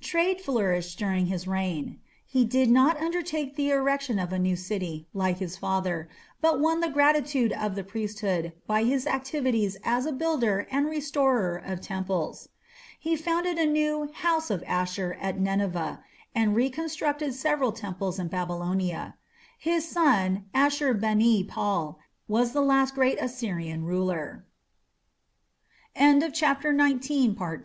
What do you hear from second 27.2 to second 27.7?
OF ASSYRIA